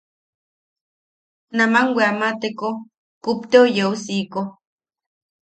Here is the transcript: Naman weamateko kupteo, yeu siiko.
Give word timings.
Naman 1.57 1.85
weamateko 1.95 2.69
kupteo, 3.23 3.63
yeu 3.77 3.93
siiko. 4.03 4.41